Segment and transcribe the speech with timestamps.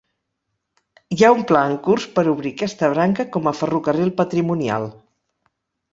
[1.15, 4.93] Hi ha un pla en curs per obrir aquesta branca com a ferrocarril patrimonial.